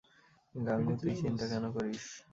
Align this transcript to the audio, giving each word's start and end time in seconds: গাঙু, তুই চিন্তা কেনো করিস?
গাঙু, 0.55 0.91
তুই 1.01 1.13
চিন্তা 1.21 1.45
কেনো 1.51 1.69
করিস? 1.75 2.03